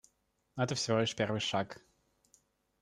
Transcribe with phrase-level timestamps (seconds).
[0.55, 1.79] Но это всего лишь первый шаг.